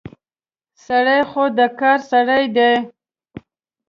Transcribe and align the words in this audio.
سړی 0.85 1.19
خو 1.29 1.43
د 1.57 1.59
کار 1.79 1.99
سړی 2.11 2.43
دی. 2.55 2.71